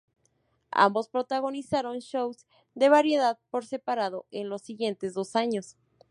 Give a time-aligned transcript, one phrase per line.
[0.73, 5.77] Ambos protagonizaron shows de variedades por separado en los siguientes dos años.